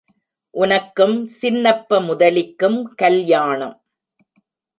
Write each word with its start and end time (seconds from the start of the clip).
உனக்கும் 0.53 1.13
சின்னப்ப 1.35 1.99
முதலிக்கும் 2.01 2.79
கல்யாணம்! 2.95 3.77